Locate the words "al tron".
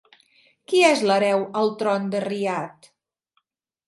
1.61-2.07